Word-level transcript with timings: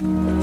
Ja. 0.00 0.39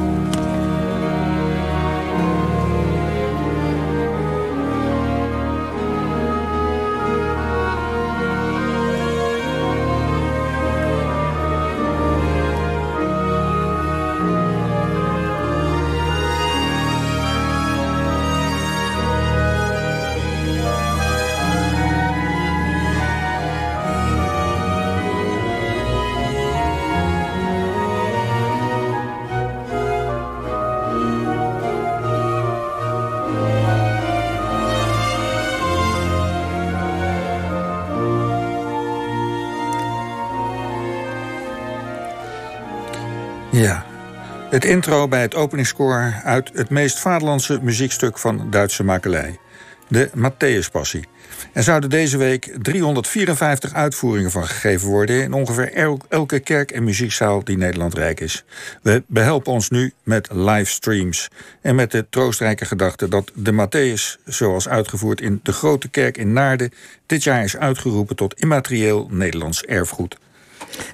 Het 44.58 44.66
intro 44.66 45.08
bij 45.08 45.22
het 45.22 45.36
openingskoor 45.36 46.22
uit 46.24 46.52
het 46.54 46.70
meest 46.70 47.00
vaderlandse 47.00 47.60
muziekstuk 47.62 48.18
van 48.18 48.48
Duitse 48.50 48.84
makelij. 48.84 49.40
De 49.88 50.10
Matthäuspassie. 50.16 51.08
Er 51.54 51.64
zouden 51.64 51.90
deze 51.90 52.18
week 52.18 52.56
354 52.62 53.74
uitvoeringen 53.74 54.32
van 54.32 54.48
gegeven 54.48 54.90
worden... 54.90 55.24
in 55.24 55.34
ongeveer 55.34 55.74
elke 56.10 56.40
kerk 56.40 56.72
en 56.72 56.84
muziekzaal 56.84 57.44
die 57.44 57.58
Nederland 57.58 57.94
rijk 57.94 58.20
is. 58.20 58.44
We 58.82 59.04
behelpen 59.08 59.52
ons 59.52 59.70
nu 59.70 59.94
met 60.04 60.28
livestreams. 60.32 61.28
En 61.62 61.76
met 61.76 61.92
de 61.92 62.06
troostrijke 62.10 62.66
gedachte 62.66 63.08
dat 63.08 63.32
de 63.34 63.52
Matthäus... 63.52 64.24
zoals 64.26 64.68
uitgevoerd 64.68 65.22
in 65.22 65.40
de 65.44 65.54
Grote 65.54 65.90
Kerk 65.90 66.18
in 66.18 66.34
Naarden... 66.34 66.72
dit 67.06 67.24
jaar 67.24 67.44
is 67.44 67.58
uitgeroepen 67.58 68.16
tot 68.16 68.40
immaterieel 68.40 69.08
Nederlands 69.12 69.64
erfgoed. 69.64 70.18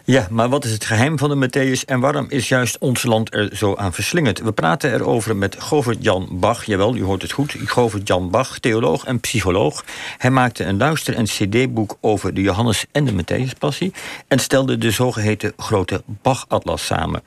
Ja, 0.06 0.28
maar 0.30 0.50
wat 0.50 0.66
is 0.66 0.72
het 0.72 0.86
geheim 0.86 1.18
van 1.18 1.40
de 1.40 1.48
Matthäus 1.48 1.86
en 1.86 2.00
waarom 2.00 2.26
is 2.30 2.48
juist 2.48 2.78
ons 2.78 3.04
land 3.04 3.34
er 3.34 3.50
zo 3.56 3.76
aan 3.76 3.94
verslingerd? 3.94 4.42
We 4.42 4.52
praten 4.52 4.94
erover 4.94 5.36
met 5.36 5.56
Govert-Jan 5.60 6.28
Bach, 6.32 6.66
jawel, 6.66 6.96
u 6.96 7.04
hoort 7.04 7.22
het 7.22 7.32
goed, 7.32 7.56
Govert-Jan 7.66 8.30
Bach, 8.30 8.60
theoloog 8.60 9.06
en 9.06 9.20
psycholoog. 9.20 9.84
Hij 10.18 10.30
maakte 10.30 10.64
een 10.64 10.78
luister- 10.78 11.16
en 11.16 11.24
cd-boek 11.24 11.98
over 12.02 12.34
de 12.34 12.42
Johannes 12.42 12.86
en 12.92 13.06
de 13.06 13.12
Matthäus-passie 13.12 13.94
en 14.28 14.40
stelde 14.40 14.78
de 14.78 14.92
zogeheten 14.92 15.54
grote 15.58 16.04
Bach-atlas 16.06 16.86
samen. 16.86 17.24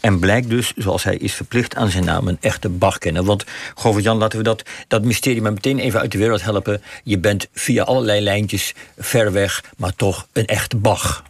En 0.00 0.18
blijkt 0.18 0.48
dus, 0.48 0.72
zoals 0.76 1.04
hij 1.04 1.16
is 1.16 1.34
verplicht 1.34 1.76
aan 1.76 1.90
zijn 1.90 2.04
naam, 2.04 2.28
een 2.28 2.38
echte 2.40 2.68
Bach-kenner. 2.68 3.24
Want 3.24 3.44
Govert-Jan, 3.74 4.18
laten 4.18 4.38
we 4.38 4.44
dat, 4.44 4.62
dat 4.88 5.04
mysterie 5.04 5.42
maar 5.42 5.52
meteen 5.52 5.78
even 5.78 6.00
uit 6.00 6.12
de 6.12 6.18
wereld 6.18 6.42
helpen. 6.42 6.82
Je 7.04 7.18
bent 7.18 7.48
via 7.52 7.82
allerlei 7.82 8.20
lijntjes 8.20 8.74
ver 8.98 9.32
weg, 9.32 9.64
maar 9.76 9.94
toch 9.96 10.26
een 10.32 10.46
echte 10.46 10.76
Bach. 10.76 11.28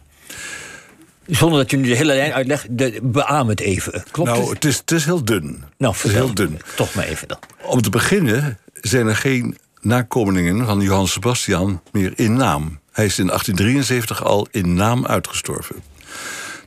Zonder 1.25 1.59
dat 1.59 1.71
je 1.71 1.77
nu 1.77 1.87
de 1.87 1.95
hele 1.95 2.13
lijn 2.13 2.33
uitlegt, 2.33 2.77
de, 2.77 2.99
beaam 3.03 3.49
het 3.49 3.59
even. 3.59 4.03
Klopt 4.11 4.29
nou, 4.29 4.53
het 4.53 4.65
is, 4.65 4.77
het 4.77 4.91
is 4.91 5.05
heel 5.05 5.23
dun. 5.23 5.63
Nou, 5.77 5.93
het 5.93 6.03
is 6.03 6.11
heel 6.11 6.33
dun. 6.33 6.59
Toch 6.75 6.93
maar 6.93 7.05
even 7.05 7.27
dan. 7.27 7.37
Om 7.61 7.81
te 7.81 7.89
beginnen 7.89 8.57
zijn 8.73 9.07
er 9.07 9.15
geen 9.15 9.57
nakomelingen 9.81 10.65
van 10.65 10.81
Johann 10.81 11.07
Sebastian 11.07 11.81
meer 11.91 12.13
in 12.15 12.33
naam. 12.33 12.79
Hij 12.91 13.05
is 13.05 13.19
in 13.19 13.25
1873 13.25 14.23
al 14.23 14.47
in 14.51 14.73
naam 14.73 15.05
uitgestorven. 15.05 15.75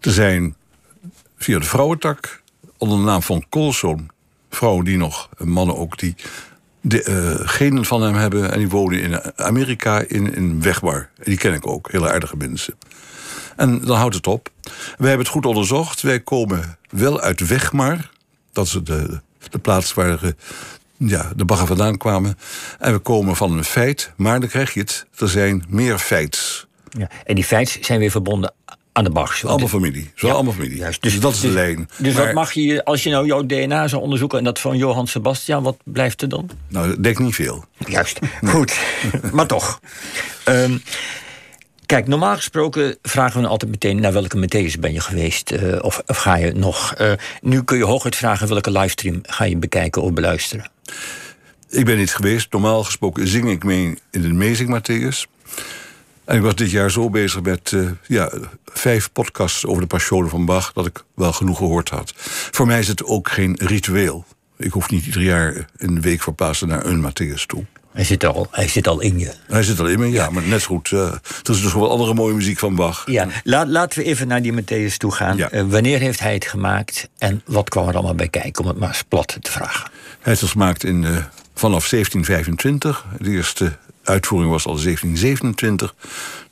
Er 0.01 0.13
zijn 0.13 0.57
via 1.37 1.59
de 1.59 1.65
vrouwentak, 1.65 2.43
onder 2.79 2.99
de 2.99 3.05
naam 3.05 3.23
van 3.23 3.45
Colson, 3.49 4.11
vrouwen 4.51 4.85
die 4.85 4.97
nog, 4.97 5.29
mannen 5.39 5.77
ook, 5.77 5.99
die 5.99 6.15
de 6.81 7.05
uh, 7.09 7.49
genen 7.49 7.85
van 7.85 8.03
hem 8.03 8.15
hebben. 8.15 8.53
En 8.53 8.59
die 8.59 8.69
wonen 8.69 9.01
in 9.01 9.39
Amerika 9.39 10.05
in, 10.09 10.35
in 10.35 10.63
Wegbar. 10.63 11.09
Die 11.23 11.37
ken 11.37 11.55
ik 11.55 11.67
ook, 11.67 11.93
hele 11.93 12.13
aardige 12.13 12.37
mensen. 12.37 12.75
En 13.57 13.81
dan 13.81 13.97
houdt 13.97 14.15
het 14.15 14.27
op. 14.27 14.49
We 14.63 15.07
hebben 15.07 15.19
het 15.19 15.29
goed 15.29 15.47
onderzocht. 15.47 16.03
Wij 16.03 16.21
komen 16.21 16.79
wel 16.91 17.21
uit 17.21 17.47
Wegmar. 17.47 18.11
Dat 18.53 18.67
is 18.67 18.73
de, 18.85 19.21
de 19.51 19.59
plaats 19.59 19.95
waar 19.95 20.21
de, 20.21 20.35
ja, 20.97 21.33
de 21.37 21.45
bagger 21.45 21.67
vandaan 21.67 21.97
kwamen. 21.97 22.39
En 22.79 22.93
we 22.93 22.99
komen 22.99 23.37
van 23.37 23.53
een 23.53 23.65
feit, 23.65 24.13
maar 24.17 24.41
dan 24.41 24.49
krijg 24.49 24.75
je 24.75 24.81
het. 24.81 25.07
Er 25.19 25.29
zijn 25.29 25.65
meer 25.69 25.99
feits. 25.99 26.67
Ja, 26.99 27.09
en 27.25 27.35
die 27.35 27.45
feits 27.45 27.81
zijn 27.81 27.99
weer 27.99 28.11
verbonden 28.11 28.53
aan 28.95 29.05
de 29.05 29.11
Bachs. 29.11 29.45
Allemaal 29.45 29.69
familie. 29.69 30.11
Zo 30.15 30.29
allemaal 30.29 30.53
familie. 30.53 30.77
Juist, 30.77 31.03
dus, 31.03 31.13
dus, 31.13 31.21
dat 31.21 31.33
is 31.33 31.41
de 31.41 31.47
dus- 31.47 31.57
lijn. 31.57 31.89
Dus 31.97 32.15
maar, 32.15 32.25
wat 32.25 32.35
mag 32.35 32.53
je, 32.53 32.85
als 32.85 33.03
je 33.03 33.11
nou 33.11 33.27
jouw 33.27 33.47
DNA 33.47 33.89
zou 33.89 34.03
onderzoeken... 34.03 34.39
en 34.39 34.45
dat 34.45 34.61
van 34.61 34.77
Johan 34.77 35.07
Sebastian, 35.07 35.63
wat 35.63 35.77
blijft 35.85 36.23
er 36.23 36.29
dan? 36.29 36.51
Nou, 36.69 36.91
ik 36.91 37.03
denk 37.03 37.19
niet 37.19 37.35
veel. 37.35 37.65
Juist, 37.79 38.19
goed. 38.45 38.79
maar 39.33 39.47
toch. 39.47 39.81
Um, 40.49 40.83
Kijk, 41.87 42.07
normaal 42.07 42.37
gesproken 42.37 42.97
vragen 43.03 43.41
we 43.41 43.47
altijd 43.47 43.71
meteen... 43.71 44.01
naar 44.01 44.13
welke 44.13 44.37
Matthäus 44.37 44.81
ben 44.81 44.93
je 44.93 45.01
geweest 45.01 45.53
uh, 45.53 45.79
of, 45.81 46.03
ga 46.07 46.37
je 46.37 46.53
nog. 46.53 46.95
Uh, 47.01 47.13
nu 47.41 47.63
kun 47.63 47.77
je 47.77 47.85
hooguit 47.85 48.17
vragen 48.17 48.49
welke 48.49 48.71
livestream 48.71 49.19
ga 49.23 49.45
je 49.45 49.57
bekijken 49.57 50.03
of 50.03 50.13
beluisteren. 50.13 50.71
Ik 51.69 51.85
ben 51.85 51.97
niet 51.97 52.15
geweest. 52.15 52.53
Normaal 52.53 52.85
gesproken 52.85 53.29
zing 53.29 53.51
ik 53.51 53.65
mee 53.65 53.99
in 54.11 54.23
de 54.23 54.29
Amazing 54.29 54.79
Matthäus. 54.79 55.31
En 56.25 56.37
ik 56.37 56.43
was 56.43 56.55
dit 56.55 56.71
jaar 56.71 56.91
zo 56.91 57.11
bezig 57.11 57.43
met 57.43 57.71
uh, 57.71 57.91
ja, 58.07 58.33
vijf 58.65 59.13
podcasts 59.13 59.67
over 59.67 59.83
de 59.83 59.89
Passionen 59.89 60.31
van 60.31 60.45
Bach... 60.45 60.73
dat 60.73 60.87
ik 60.87 61.05
wel 61.15 61.33
genoeg 61.33 61.59
gehoord 61.59 61.89
had. 61.89 62.13
Voor 62.51 62.67
mij 62.67 62.79
is 62.79 62.89
het 62.89 63.05
ook 63.05 63.29
geen 63.29 63.59
ritueel. 63.61 64.25
Ik 64.57 64.73
hoef 64.73 64.91
niet 64.91 65.07
ieder 65.07 65.23
jaar 65.23 65.69
een 65.77 66.01
week 66.01 66.23
verplaatsen 66.23 66.69
naar 66.69 66.87
een 66.87 67.11
Matthäus 67.11 67.47
toe. 67.47 67.65
Hij 67.95 68.05
zit, 68.05 68.25
al, 68.25 68.47
hij 68.51 68.69
zit 68.69 68.89
al 68.89 69.01
in 69.01 69.19
je. 69.19 69.33
Hij 69.47 69.63
zit 69.63 69.81
al 69.81 69.87
in 69.87 69.99
me, 69.99 70.11
ja. 70.11 70.31
Maar 70.31 70.43
net 70.43 70.61
zo 70.61 70.67
goed. 70.67 70.91
Uh, 70.91 71.01
er 71.01 71.51
is 71.51 71.63
dus 71.63 71.75
wel 71.75 71.91
andere 71.91 72.15
mooie 72.15 72.35
muziek 72.35 72.59
van 72.59 72.75
Bach. 72.75 73.03
Ja, 73.07 73.29
Laat, 73.45 73.69
laten 73.69 73.99
we 73.99 74.05
even 74.05 74.29
naar 74.29 74.43
die 74.43 74.53
Matthäus 74.53 74.97
toe 74.97 75.13
gaan. 75.13 75.37
Ja. 75.37 75.53
Uh, 75.53 75.63
wanneer 75.69 75.99
heeft 75.99 76.21
hij 76.21 76.35
het 76.35 76.45
gemaakt 76.45 77.09
en 77.19 77.43
wat 77.45 77.69
kwam 77.69 77.89
er 77.89 77.95
allemaal 77.95 78.15
bij 78.15 78.29
kijken? 78.29 78.63
Om 78.63 78.69
het 78.69 78.79
maar 78.79 78.89
eens 78.89 79.03
plat 79.03 79.39
te 79.41 79.51
vragen. 79.51 79.91
Hij 80.21 80.33
is 80.33 80.43
gemaakt 80.43 80.85
in, 80.85 81.03
uh, 81.03 81.09
vanaf 81.55 81.89
1725. 81.89 83.07
De 83.19 83.31
eerste 83.31 83.77
uitvoering 84.05 84.51
was 84.51 84.67
al 84.67 84.73
1727. 84.73 85.95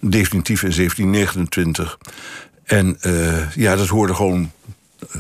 Definitief 0.01 0.63
in 0.63 0.73
1729. 0.75 1.99
En 2.65 2.99
ja, 3.55 3.77
dat 3.77 3.89
hoorde 3.89 4.15
gewoon 4.15 4.53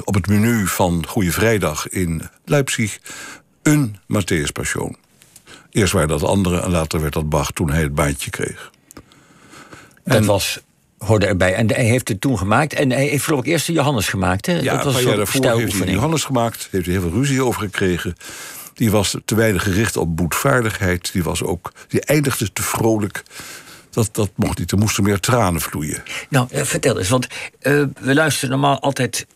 op 0.04 0.14
het 0.14 0.26
menu 0.26 0.66
van 0.66 1.06
Goede 1.06 1.32
Vrijdag 1.32 1.88
in 1.88 2.22
Leipzig... 2.44 2.98
een 3.62 3.96
Matthäus 4.08 4.52
Passion. 4.52 4.96
Eerst 5.72 5.92
waren 5.92 6.08
dat 6.08 6.22
anderen 6.22 6.62
en 6.62 6.70
later 6.70 7.00
werd 7.00 7.12
dat 7.12 7.28
Bach 7.28 7.50
toen 7.50 7.70
hij 7.70 7.82
het 7.82 7.94
baantje 7.94 8.30
kreeg. 8.30 8.70
Dat 10.04 10.24
was 10.24 10.60
hoorde 10.98 11.26
erbij. 11.26 11.54
En 11.54 11.72
hij 11.72 11.84
heeft 11.84 12.08
het 12.08 12.20
toen 12.20 12.38
gemaakt. 12.38 12.74
En 12.74 12.90
hij 12.90 13.06
heeft 13.06 13.28
ik 13.28 13.46
eerst 13.46 13.66
de 13.66 13.72
Johannes 13.72 14.08
gemaakt. 14.08 14.46
Hè? 14.46 14.58
Ja, 14.58 14.74
dat 14.74 14.84
was 14.84 14.94
een 14.94 15.04
paar 15.04 15.16
daarvoor 15.16 15.60
heeft 15.60 15.78
hij 15.78 15.88
Johannes 15.88 16.24
gemaakt. 16.24 16.68
Heeft 16.70 16.84
hij 16.84 16.94
heel 16.94 17.02
veel 17.02 17.18
ruzie 17.18 17.44
over 17.44 17.60
gekregen. 17.60 18.16
Die 18.74 18.90
was 18.90 19.16
te 19.24 19.34
weinig 19.34 19.62
gericht 19.62 19.96
op 19.96 20.16
boetvaardigheid. 20.16 21.12
Die, 21.12 21.22
was 21.22 21.42
ook, 21.42 21.72
die 21.88 22.00
eindigde 22.00 22.52
te 22.52 22.62
vrolijk. 22.62 23.22
Dat, 23.90 24.08
dat 24.12 24.30
mocht 24.34 24.58
niet. 24.58 24.70
Er 24.70 24.78
moesten 24.78 25.02
meer 25.02 25.20
tranen 25.20 25.60
vloeien. 25.60 26.02
Nou, 26.28 26.46
eh, 26.50 26.62
vertel 26.62 26.98
eens. 26.98 27.08
Want 27.08 27.26
uh, 27.62 27.84
we 28.00 28.14
luisteren 28.14 28.50
normaal 28.50 28.80
altijd 28.80 29.26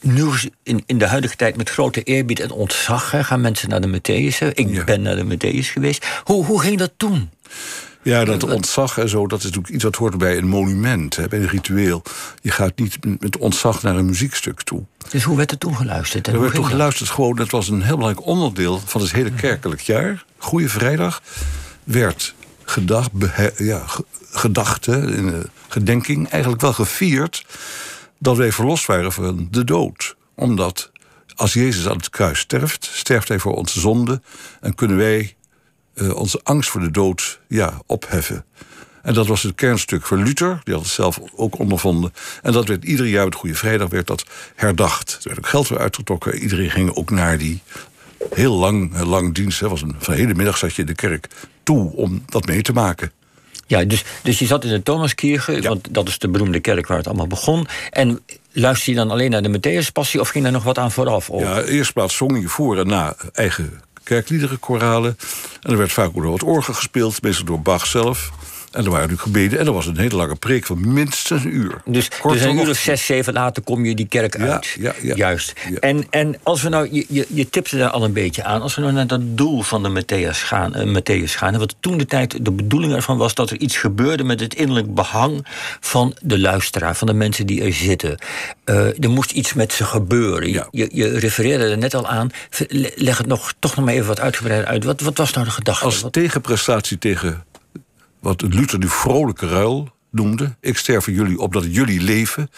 nu 0.00 0.30
in, 0.62 0.82
in 0.86 0.98
de 0.98 1.06
huidige 1.06 1.36
tijd 1.36 1.56
met 1.56 1.70
grote 1.70 2.02
eerbied 2.02 2.40
en 2.40 2.50
ontzag 2.50 3.10
hè, 3.10 3.24
gaan 3.24 3.40
mensen 3.40 3.68
naar 3.68 3.80
de 3.80 3.98
Matthäus. 3.98 4.54
Ik 4.54 4.84
ben 4.84 5.02
naar 5.02 5.16
de 5.16 5.36
Matthäus 5.36 5.72
geweest. 5.72 6.06
Hoe, 6.24 6.44
hoe 6.44 6.60
ging 6.60 6.78
dat 6.78 6.92
toen? 6.96 7.30
Ja, 8.02 8.24
dat 8.24 8.44
ontzag 8.44 8.98
en 8.98 9.08
zo, 9.08 9.26
dat 9.26 9.38
is 9.38 9.44
natuurlijk 9.44 9.74
iets 9.74 9.84
wat 9.84 9.96
hoort 9.96 10.18
bij 10.18 10.36
een 10.36 10.48
monument, 10.48 11.16
hè, 11.16 11.28
bij 11.28 11.38
een 11.38 11.48
ritueel. 11.48 12.02
Je 12.40 12.50
gaat 12.50 12.78
niet 12.78 12.98
met 13.20 13.36
ontzag 13.36 13.82
naar 13.82 13.96
een 13.96 14.06
muziekstuk 14.06 14.62
toe. 14.62 14.82
Dus 15.10 15.22
hoe 15.22 15.36
werd 15.36 15.50
er 15.50 15.58
toen 15.58 15.76
geluisterd? 15.76 16.26
er 16.26 16.40
werd 16.40 16.54
toen 16.54 16.66
geluisterd 16.66 17.10
gewoon, 17.10 17.36
dat 17.36 17.50
was 17.50 17.68
een 17.68 17.82
heel 17.82 17.96
belangrijk 17.96 18.26
onderdeel 18.26 18.80
van 18.84 19.00
het 19.00 19.12
hele 19.12 19.30
kerkelijk 19.30 19.80
jaar. 19.80 20.24
Goede 20.38 20.68
Vrijdag 20.68 21.22
werd 21.84 22.34
gedacht, 22.64 23.10
ja, 23.56 23.84
gedacht 24.30 24.86
hè, 24.86 25.16
in, 25.16 25.46
gedenking, 25.68 26.28
eigenlijk 26.28 26.62
wel 26.62 26.72
gevierd 26.72 27.44
dat 28.18 28.36
wij 28.36 28.52
verlost 28.52 28.86
waren 28.86 29.12
van 29.12 29.48
de 29.50 29.64
dood. 29.64 30.16
Omdat 30.34 30.90
als 31.34 31.52
Jezus 31.52 31.88
aan 31.88 31.96
het 31.96 32.10
kruis 32.10 32.38
sterft, 32.38 32.90
sterft 32.92 33.28
hij 33.28 33.38
voor 33.38 33.54
onze 33.54 33.80
zonde 33.80 34.20
en 34.60 34.74
kunnen 34.74 34.96
wij 34.96 35.36
uh, 35.94 36.14
onze 36.14 36.40
angst 36.42 36.70
voor 36.70 36.80
de 36.80 36.90
dood 36.90 37.40
ja, 37.48 37.80
opheffen. 37.86 38.44
En 39.02 39.14
dat 39.14 39.26
was 39.26 39.42
het 39.42 39.54
kernstuk 39.54 40.06
voor 40.06 40.18
Luther, 40.18 40.60
die 40.64 40.74
had 40.74 40.82
het 40.82 40.92
zelf 40.92 41.20
ook 41.36 41.58
ondervonden. 41.58 42.12
En 42.42 42.52
dat 42.52 42.68
werd 42.68 42.84
ieder 42.84 43.06
jaar, 43.06 43.24
het 43.24 43.34
Goede 43.34 43.54
Vrijdag, 43.54 43.88
werd 43.88 44.06
dat 44.06 44.24
herdacht. 44.54 45.12
Er 45.12 45.28
werd 45.28 45.38
ook 45.38 45.46
geld 45.46 45.68
weer 45.68 45.78
uitgetrokken. 45.78 46.38
Iedereen 46.38 46.70
ging 46.70 46.94
ook 46.94 47.10
naar 47.10 47.38
die 47.38 47.62
heel 48.34 48.54
lang, 48.54 49.00
lang 49.00 49.34
dienst. 49.34 49.60
Was 49.60 49.82
een, 49.82 49.94
van 49.98 50.14
de 50.14 50.20
hele 50.20 50.34
middag 50.34 50.58
zat 50.58 50.74
je 50.74 50.80
in 50.80 50.86
de 50.86 50.94
kerk 50.94 51.28
toe 51.62 51.92
om 51.92 52.22
dat 52.26 52.46
mee 52.46 52.62
te 52.62 52.72
maken. 52.72 53.12
Ja, 53.68 53.84
dus, 53.84 54.04
dus 54.22 54.38
je 54.38 54.46
zat 54.46 54.64
in 54.64 54.70
de 54.70 54.82
Thomaskirche, 54.82 55.60
want 55.60 55.88
dat 55.90 56.08
is 56.08 56.18
de 56.18 56.28
beroemde 56.28 56.60
kerk 56.60 56.86
waar 56.86 56.96
het 56.96 57.06
allemaal 57.06 57.26
begon. 57.26 57.66
En 57.90 58.20
luister 58.52 58.92
je 58.92 58.98
dan 58.98 59.10
alleen 59.10 59.30
naar 59.30 59.42
de 59.42 59.58
Matthäus 59.58 59.92
Passie 59.92 60.20
of 60.20 60.28
ging 60.28 60.44
er 60.44 60.52
nog 60.52 60.64
wat 60.64 60.78
aan 60.78 60.92
vooraf? 60.92 61.30
Of? 61.30 61.42
Ja, 61.42 61.62
eerst 61.62 61.92
plaats 61.92 62.16
zong 62.16 62.40
je 62.40 62.48
voor 62.48 62.78
en 62.78 62.86
na 62.86 63.16
eigen 63.32 63.80
kerkliederen, 64.02 64.58
koralen. 64.58 65.18
En 65.62 65.70
er 65.70 65.78
werd 65.78 65.92
vaak 65.92 66.06
ook 66.06 66.22
nog 66.22 66.30
wat 66.30 66.42
orgel 66.42 66.74
gespeeld, 66.74 67.22
meestal 67.22 67.44
door 67.44 67.60
Bach 67.60 67.86
zelf. 67.86 68.30
En 68.72 68.84
er 68.84 68.90
waren 68.90 69.08
nu 69.08 69.16
gebeden. 69.16 69.58
En 69.58 69.66
er 69.66 69.72
was 69.72 69.86
een 69.86 69.98
hele 69.98 70.16
lange 70.16 70.34
preek 70.34 70.66
van 70.66 70.92
minstens 70.92 71.44
een 71.44 71.56
uur. 71.56 71.80
Dus, 71.84 72.08
dus 72.22 72.42
een 72.42 72.58
uur 72.58 72.68
of 72.68 72.76
zes, 72.76 73.06
zeven 73.06 73.32
later 73.32 73.62
kom 73.62 73.84
je 73.84 73.94
die 73.94 74.08
kerk 74.08 74.36
uit. 74.36 74.76
Ja, 74.78 74.94
ja. 75.02 75.14
Juist. 75.14 75.52
En, 75.80 76.06
en 76.10 76.36
als 76.42 76.62
we 76.62 76.68
nou, 76.68 76.88
je, 76.92 77.06
je, 77.08 77.26
je 77.28 77.48
tipte 77.48 77.76
daar 77.76 77.90
al 77.90 78.04
een 78.04 78.12
beetje 78.12 78.44
aan. 78.44 78.62
Als 78.62 78.74
we 78.74 78.80
nou 78.80 78.92
naar 78.92 79.06
dat 79.06 79.20
doel 79.22 79.62
van 79.62 79.82
de 79.82 80.02
Matthäus 80.02 80.46
gaan, 80.46 80.76
uh, 80.76 80.96
Matthäus 80.96 81.32
gaan. 81.36 81.58
wat 81.58 81.74
toen 81.80 81.98
de 81.98 82.06
tijd 82.06 82.44
de 82.44 82.52
bedoeling 82.52 82.92
ervan 82.92 83.16
was 83.16 83.34
dat 83.34 83.50
er 83.50 83.58
iets 83.58 83.76
gebeurde 83.76 84.24
met 84.24 84.40
het 84.40 84.54
innerlijk 84.54 84.94
behang 84.94 85.46
van 85.80 86.16
de 86.22 86.38
luisteraar, 86.38 86.96
van 86.96 87.06
de 87.06 87.12
mensen 87.12 87.46
die 87.46 87.62
er 87.62 87.72
zitten. 87.72 88.18
Uh, 88.64 89.04
er 89.04 89.10
moest 89.10 89.30
iets 89.30 89.54
met 89.54 89.72
ze 89.72 89.84
gebeuren. 89.84 90.50
Ja. 90.50 90.68
Je, 90.70 90.88
je 90.92 91.18
refereerde 91.18 91.64
er 91.64 91.78
net 91.78 91.94
al 91.94 92.06
aan. 92.06 92.30
Leg 92.94 93.18
het 93.18 93.26
nog, 93.26 93.52
toch 93.58 93.76
nog 93.76 93.84
maar 93.84 93.94
even 93.94 94.06
wat 94.06 94.20
uitgebreider 94.20 94.68
uit. 94.68 94.84
Wat, 94.84 95.00
wat 95.00 95.16
was 95.16 95.32
nou 95.32 95.46
de 95.46 95.52
gedachte? 95.52 95.84
Als 95.84 96.04
tegenprestatie 96.10 96.98
tegen 96.98 97.44
wat 98.20 98.42
Luther 98.42 98.78
nu 98.78 98.88
vrolijke 98.88 99.48
ruil 99.48 99.96
noemde. 100.10 100.56
Ik 100.60 100.76
sterf 100.76 101.04
voor 101.04 101.12
jullie 101.12 101.38
opdat 101.38 101.74
jullie 101.74 102.00
leven. 102.00 102.50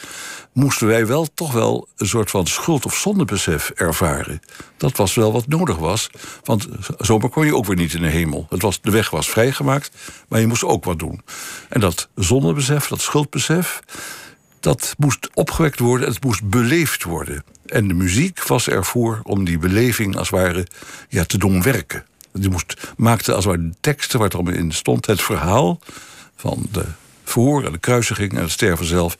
Moesten 0.53 0.87
wij 0.87 1.07
wel 1.07 1.27
toch 1.35 1.53
wel 1.53 1.89
een 1.97 2.09
soort 2.09 2.31
van 2.31 2.47
schuld- 2.47 2.87
of 2.87 2.97
zondebesef 2.97 3.71
ervaren. 3.71 4.41
Dat 4.77 4.97
was 4.97 5.15
wel 5.15 5.33
wat 5.33 5.47
nodig 5.47 5.77
was. 5.77 6.11
Want 6.45 6.69
zomaar 6.99 7.31
kon 7.31 7.47
je 7.47 7.57
ook 7.57 7.67
weer 7.67 7.77
niet 7.77 7.95
in 7.95 8.03
de 8.03 8.09
hemel. 8.09 8.47
Het 8.51 8.63
was, 8.63 8.81
de 8.81 8.91
weg 8.91 9.11
was 9.11 9.31
vrijgemaakt, 9.31 9.91
maar 10.29 10.41
je 10.41 10.47
moest 10.47 10.65
ook 10.65 10.85
wat 10.85 10.99
doen. 10.99 11.21
En 11.69 11.81
dat 11.81 12.09
zondebesef, 12.15 12.87
dat 12.87 13.01
schuldbesef. 13.01 13.81
Dat 14.61 14.95
moest 14.99 15.31
opgewekt 15.35 15.79
worden, 15.79 16.09
het 16.09 16.25
moest 16.25 16.49
beleefd 16.49 17.03
worden. 17.03 17.45
En 17.67 17.89
de 17.89 17.95
muziek 17.95 18.47
was 18.47 18.69
ervoor 18.69 19.21
om 19.23 19.45
die 19.45 19.59
beleving 19.59 20.17
als 20.17 20.31
het 20.31 20.41
ware 20.41 20.67
ja, 21.09 21.25
te 21.25 21.39
doen 21.39 21.63
werken. 21.63 22.05
Die 22.33 22.51
moest, 22.51 22.93
maakte 22.97 23.35
als 23.35 23.45
het 23.45 23.55
de 23.55 23.75
teksten 23.81 24.19
waar 24.19 24.29
het 24.29 24.37
allemaal 24.37 24.55
in 24.55 24.73
stond, 24.73 25.07
het 25.07 25.23
verhaal 25.23 25.79
van 26.37 26.67
de 26.73 26.85
verhoor 27.25 27.65
en 27.65 27.73
de 27.73 27.79
kruisiging 27.79 28.35
en 28.35 28.43
het 28.43 28.51
sterven 28.51 28.87
zelf 28.87 29.19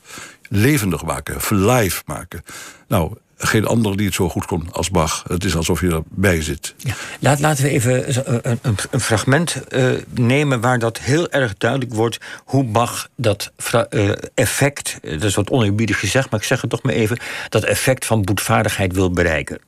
levendig 0.49 1.03
maken, 1.03 1.37
live 1.49 2.01
maken. 2.05 2.43
Nou, 2.87 3.13
geen 3.37 3.65
andere 3.65 3.95
die 3.95 4.05
het 4.05 4.15
zo 4.15 4.29
goed 4.29 4.45
kon 4.45 4.67
als 4.71 4.89
Bach. 4.89 5.23
Het 5.27 5.43
is 5.43 5.55
alsof 5.55 5.81
je 5.81 5.89
erbij 5.89 6.41
zit. 6.41 6.75
Laat, 7.19 7.39
laten 7.39 7.63
we 7.63 7.69
even 7.69 8.15
een, 8.49 8.59
een, 8.91 8.99
fragment 8.99 9.61
uh, 9.69 9.91
nemen 10.13 10.61
waar 10.61 10.79
dat 10.79 10.99
heel 10.99 11.29
erg 11.29 11.57
duidelijk 11.57 11.93
wordt 11.93 12.17
hoe 12.45 12.63
Bach 12.63 13.09
dat 13.15 13.51
uh, 13.89 14.11
effect, 14.33 14.97
dat 15.01 15.23
is 15.23 15.35
wat 15.35 15.49
oneerbiedig 15.49 15.99
gezegd, 15.99 16.29
maar 16.29 16.39
ik 16.39 16.45
zeg 16.45 16.61
het 16.61 16.69
toch 16.69 16.83
maar 16.83 16.93
even, 16.93 17.17
dat 17.49 17.63
effect 17.63 18.05
van 18.05 18.21
boetvaardigheid 18.21 18.93
wil 18.93 19.11
bereiken. 19.11 19.59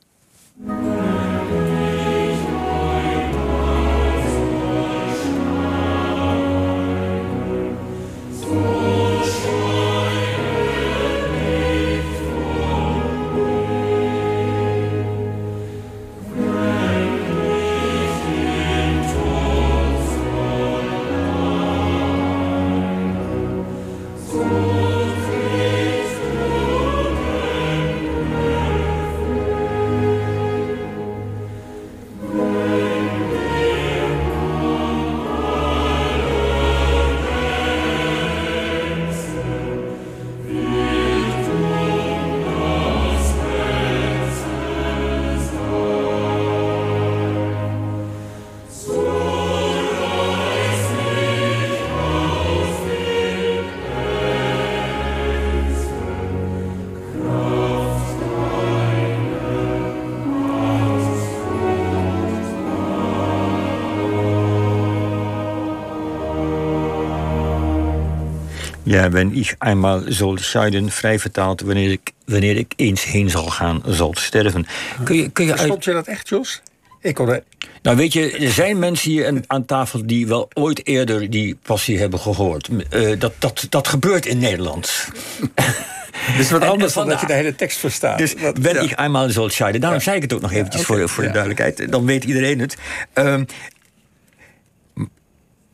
Ja, 68.84 69.12
wenn 69.12 69.36
ich 69.36 69.54
einmal 69.58 70.04
soll 70.08 70.38
scheiden, 70.38 70.90
vrij 70.90 71.18
vertaald, 71.18 71.60
wanneer 71.60 71.90
ik, 71.90 72.12
wanneer 72.26 72.56
ik 72.56 72.72
eens 72.76 73.04
heen 73.04 73.30
zal 73.30 73.46
gaan, 73.46 73.82
zal 73.86 74.14
sterven. 74.16 74.66
Kun 75.04 75.16
je, 75.16 75.30
kun 75.30 75.44
je 75.44 75.56
uit... 75.56 75.84
je 75.84 75.92
dat 75.92 76.06
echt, 76.06 76.28
Jos? 76.28 76.62
Ik 77.00 77.14
kon 77.14 77.28
het. 77.28 77.44
Nou, 77.82 77.96
weet 77.96 78.12
je, 78.12 78.30
er 78.30 78.50
zijn 78.50 78.78
mensen 78.78 79.10
hier 79.10 79.42
aan 79.46 79.64
tafel 79.64 80.06
die 80.06 80.26
wel 80.26 80.48
ooit 80.52 80.86
eerder 80.86 81.30
die 81.30 81.56
passie 81.62 81.98
hebben 81.98 82.20
gehoord. 82.20 82.68
Uh, 82.90 83.18
dat, 83.18 83.32
dat, 83.38 83.66
dat 83.68 83.88
gebeurt 83.88 84.26
in 84.26 84.38
Nederland. 84.38 85.08
Is 86.38 86.50
wat 86.50 86.62
anders 86.62 86.92
dan 86.92 87.08
dat 87.08 87.20
je 87.20 87.26
de 87.26 87.32
hele 87.32 87.54
tekst 87.54 87.78
verstaat. 87.78 88.18
Dus 88.18 88.34
dat, 88.36 88.58
ja. 88.60 88.80
ich 88.80 88.92
einmal 88.92 89.30
soll 89.30 89.50
scheiden. 89.50 89.80
Daarom 89.80 89.98
ja. 89.98 90.04
zei 90.04 90.16
ik 90.16 90.22
het 90.22 90.32
ook 90.32 90.40
nog 90.40 90.52
eventjes 90.52 90.86
ja, 90.86 90.94
okay. 90.94 91.00
voor, 91.00 91.08
voor 91.14 91.24
de 91.24 91.30
duidelijkheid. 91.30 91.92
Dan 91.92 92.06
weet 92.06 92.24
iedereen 92.24 92.58
het. 92.58 92.76
Um, 93.14 93.46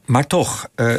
maar 0.04 0.26
toch, 0.26 0.68
uh, 0.76 0.94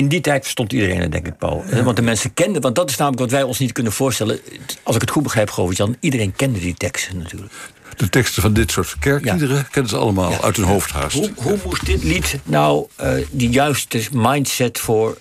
in 0.00 0.08
die 0.08 0.20
tijd 0.20 0.42
verstond 0.42 0.72
iedereen 0.72 1.00
het, 1.00 1.12
denk 1.12 1.26
ik, 1.26 1.38
Paul. 1.38 1.64
Ja. 1.70 1.82
Want 1.82 1.96
de 1.96 2.02
mensen 2.02 2.34
kenden, 2.34 2.62
want 2.62 2.74
dat 2.74 2.90
is 2.90 2.96
namelijk 2.96 3.22
wat 3.22 3.30
wij 3.30 3.42
ons 3.42 3.58
niet 3.58 3.72
kunnen 3.72 3.92
voorstellen. 3.92 4.40
Als 4.82 4.94
ik 4.94 5.00
het 5.00 5.10
goed 5.10 5.22
begrijp, 5.22 5.50
Govert-Jan, 5.50 5.96
iedereen 6.00 6.32
kende 6.32 6.58
die 6.58 6.74
teksten 6.74 7.18
natuurlijk. 7.18 7.52
De 7.96 8.08
teksten 8.08 8.42
van 8.42 8.52
dit 8.52 8.70
soort 8.70 8.96
kerkliederen 8.98 9.56
ja. 9.56 9.62
kennen 9.62 9.90
ze 9.90 9.96
allemaal 9.96 10.30
ja. 10.30 10.40
uit 10.40 10.56
hun 10.56 10.64
hoofd 10.64 10.90
haast. 10.90 11.16
Hoe, 11.16 11.30
hoe 11.34 11.58
moest 11.64 11.86
dit 11.86 12.02
lied 12.02 12.38
nou 12.44 12.86
uh, 13.00 13.12
die 13.30 13.50
juiste 13.50 14.02
mindset 14.12 14.78
voor... 14.78 15.18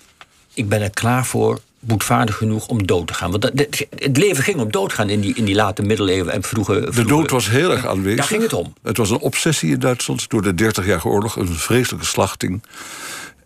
ik 0.53 0.69
ben 0.69 0.81
er 0.81 0.89
klaar 0.89 1.25
voor, 1.25 1.59
boetvaardig 1.79 2.35
genoeg 2.35 2.67
om 2.67 2.85
dood 2.85 3.07
te 3.07 3.13
gaan? 3.13 3.29
Want 3.31 3.41
dat, 3.41 3.85
het 3.95 4.17
leven 4.17 4.43
ging 4.43 4.59
om 4.59 4.71
doodgaan 4.71 5.09
in 5.09 5.19
die, 5.19 5.35
in 5.35 5.45
die 5.45 5.55
late 5.55 5.81
middeleeuwen 5.81 6.33
en 6.33 6.43
vroege, 6.43 6.73
vroege... 6.73 7.01
De 7.01 7.07
dood 7.07 7.31
was 7.31 7.49
heel 7.49 7.71
erg 7.71 7.87
aanwezig. 7.87 8.17
Daar 8.17 8.27
ging 8.27 8.41
het 8.41 8.53
om. 8.53 8.73
Het 8.83 8.97
was 8.97 9.09
een 9.09 9.19
obsessie 9.19 9.71
in 9.71 9.79
Duitsland 9.79 10.29
door 10.29 10.41
de 10.41 10.63
30-jarige 10.63 11.07
oorlog. 11.07 11.35
Een 11.35 11.55
vreselijke 11.55 12.05
slachting. 12.05 12.61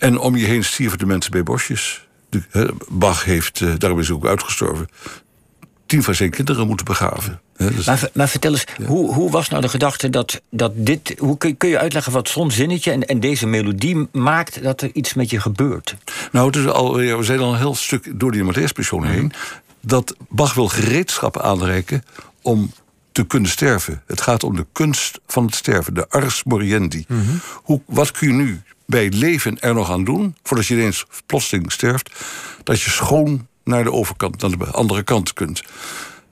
En 0.04 0.20
om 0.20 0.36
je 0.36 0.46
heen 0.46 0.64
stierven 0.64 0.98
de 0.98 1.06
mensen 1.06 1.32
bij 1.32 1.44
bosjes. 1.44 2.08
De, 2.30 2.42
he, 2.50 2.66
Bach 2.90 3.24
heeft, 3.24 3.60
uh, 3.60 3.74
daarom 3.78 4.00
is 4.00 4.08
hij 4.08 4.16
ook 4.16 4.26
uitgestorven... 4.26 4.90
tien 5.86 6.04
van 6.04 6.16
zijn 6.16 6.30
kinderen 6.30 6.68
moeten 6.68 6.86
begraven. 6.86 7.42
He, 7.56 7.76
dus 7.76 7.86
maar, 7.86 8.10
maar, 8.14 8.30
vertel 8.30 8.52
eens, 8.52 8.66
ja. 8.78 8.86
hoe, 8.86 9.14
hoe 9.14 9.32
was 9.32 9.50
nou 9.50 9.62
de 9.62 9.70
gedachte 9.70 10.10
dat, 10.10 10.42
dat 10.50 10.72
dit... 10.76 11.16
Hoe 11.18 11.38
kun, 11.38 11.58
kun 11.58 11.70
je 11.70 11.80
uitleggen 11.80 12.12
wat 12.12 12.30
zo'n 12.30 12.52
zinnetje 12.52 12.92
en, 12.92 13.08
en 13.08 13.20
deze 13.20 13.48
melodie 13.48 14.08
maakt... 14.12 14.64
dat 14.64 14.82
er 14.82 14.90
iets 14.94 15.14
met 15.14 15.30
je 15.30 15.40
gebeurt? 15.40 15.96
Nou, 16.32 16.48
het 16.48 16.56
is 16.56 16.68
al, 16.68 17.00
ja, 17.00 17.18
we 17.18 17.24
zijn 17.24 17.40
al 17.40 17.54
een 17.54 17.60
heel 17.60 17.76
stuk 17.76 18.20
door 18.20 18.32
die 18.32 18.44
Matthäus-persoon 18.44 19.06
heen... 19.06 19.32
dat 19.82 20.16
Bach 20.30 20.54
wil 20.54 20.68
gereedschappen 20.68 21.42
aanreiken 21.42 22.04
om 22.42 22.72
te 23.12 23.26
kunnen 23.26 23.50
sterven. 23.50 24.02
Het 24.08 24.22
gaat 24.22 24.44
om 24.44 24.56
de 24.56 24.66
kunst 24.72 25.20
van 25.28 25.46
het 25.46 25.56
sterven, 25.56 25.94
de 25.94 26.10
ars 26.10 26.44
moriendi. 26.44 27.06
Mm 27.08 27.26
-hmm. 27.26 27.40
Hoe, 27.54 27.82
wat 27.86 28.12
kun 28.12 28.28
je 28.28 28.34
nu 28.34 28.62
bij 28.86 29.10
leven 29.10 29.60
er 29.60 29.74
nog 29.74 29.92
aan 29.92 30.04
doen, 30.04 30.36
voordat 30.44 30.68
je 30.68 30.74
ineens 30.74 31.06
plotseling 31.26 31.72
sterft, 31.72 32.10
dat 32.64 32.82
je 32.82 32.90
schoon 32.90 33.48
naar 33.64 33.84
de 33.84 33.92
overkant, 33.92 34.42
naar 34.42 34.58
de 34.58 34.66
andere 34.66 35.04
kant 35.04 35.34
kunt. 35.34 35.62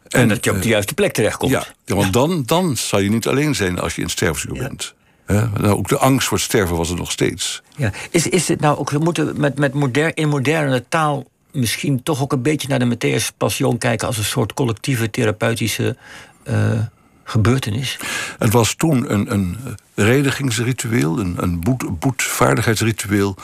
En, 0.08 0.20
en 0.20 0.27
dat 0.27 0.43
je 0.43 0.51
op 0.51 0.62
de 0.62 0.67
juiste 0.67 0.93
plek 0.93 1.13
terechtkomt. 1.13 1.51
Ja, 1.51 1.65
ja 1.86 1.96
want 1.96 2.13
Dan, 2.13 2.43
dan 2.46 2.77
zal 2.77 3.00
je 3.00 3.10
niet 3.10 3.27
alleen 3.27 3.55
zijn 3.55 3.79
als 3.79 3.96
je 3.96 4.01
in 4.01 4.10
sterfzuur 4.10 4.55
ja. 4.55 4.62
bent. 4.62 4.93
Ja, 5.27 5.51
nou, 5.58 5.77
ook 5.77 5.88
de 5.88 5.98
angst 5.98 6.27
voor 6.27 6.38
het 6.38 6.46
sterven 6.46 6.75
was 6.75 6.89
er 6.89 6.96
nog 6.96 7.12
steeds. 7.12 7.62
Ja. 7.75 7.91
Is, 8.10 8.27
is 8.27 8.48
het 8.48 8.60
nou 8.60 8.77
ook, 8.77 8.89
we 8.89 9.00
moeten 9.00 9.39
met, 9.39 9.58
met 9.58 9.74
moder, 9.74 10.17
in 10.17 10.29
moderne 10.29 10.84
taal 10.89 11.25
misschien 11.51 12.03
toch 12.03 12.22
ook 12.22 12.31
een 12.31 12.41
beetje 12.41 12.67
naar 12.67 12.79
de 12.79 12.96
Matthäus 12.96 13.38
Passion 13.38 13.77
kijken 13.77 14.08
als 14.08 14.17
een 14.17 14.24
soort 14.24 14.53
collectieve 14.53 15.10
therapeutische 15.10 15.96
uh, 16.48 16.79
gebeurtenis? 17.23 17.99
Het 18.37 18.53
was 18.53 18.75
toen 18.75 19.13
een, 19.13 19.31
een 19.31 19.57
redigingsritueel, 19.95 21.19
een, 21.19 21.35
een 21.37 21.59
boet, 21.59 21.99
boetvaardigheidsritueel. 21.99 23.35